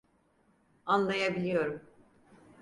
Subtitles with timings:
[0.85, 1.81] Anlayabiliyorum.